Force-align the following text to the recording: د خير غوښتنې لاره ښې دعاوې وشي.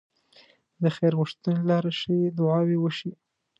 د 0.81 0.83
خير 0.95 1.13
غوښتنې 1.19 1.61
لاره 1.69 1.91
ښې 1.99 2.17
دعاوې 2.37 2.77
وشي. 2.79 3.11